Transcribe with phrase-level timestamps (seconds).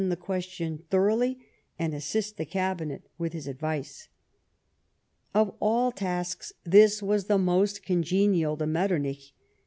[0.01, 1.37] 35 the question thoroughly,
[1.77, 4.09] and assist the cabinet with his advice.
[5.35, 9.35] Of all tasks this was the most congenial to Metternich.